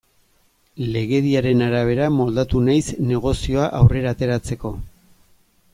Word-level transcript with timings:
Legediaren 0.95 1.61
arabera 1.65 2.07
moldatu 2.15 2.61
naiz 2.71 2.81
negozioa 3.11 3.69
aurrera 3.83 4.15
ateratzeko. 4.19 4.73